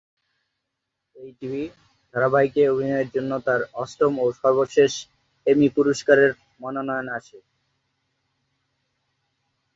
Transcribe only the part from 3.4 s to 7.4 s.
তার অষ্টম ও সর্বশেষ এমি পুরস্কারের মনোনয়ন আসে।